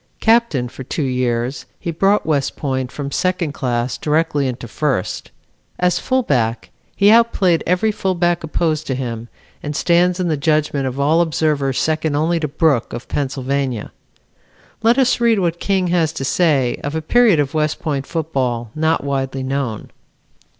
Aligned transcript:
Captain 0.19 0.67
for 0.67 0.83
two 0.83 1.03
years 1.03 1.67
he 1.79 1.91
brought 1.91 2.25
West 2.25 2.55
Point 2.55 2.91
from 2.91 3.11
second 3.11 3.51
class 3.51 3.99
directly 3.99 4.47
into 4.47 4.67
first. 4.67 5.29
As 5.77 5.99
fullback 5.99 6.71
he 6.95 7.11
outplayed 7.11 7.63
every 7.67 7.91
fullback 7.91 8.43
opposed 8.43 8.87
to 8.87 8.95
him 8.95 9.29
and 9.61 9.75
stands 9.75 10.19
in 10.19 10.27
the 10.27 10.35
judgment 10.37 10.87
of 10.87 10.99
all 10.99 11.21
observers 11.21 11.77
second 11.77 12.15
only 12.15 12.39
to 12.39 12.47
Brooke 12.47 12.93
of 12.93 13.07
Pennsylvania. 13.07 13.91
Let 14.81 14.97
us 14.97 15.19
read 15.21 15.37
what 15.37 15.59
King 15.59 15.89
has 15.89 16.11
to 16.13 16.25
say 16.25 16.79
of 16.83 16.95
a 16.95 17.01
period 17.03 17.39
of 17.39 17.53
West 17.53 17.79
Point 17.79 18.07
football 18.07 18.71
not 18.73 19.03
widely 19.03 19.43
known. 19.43 19.91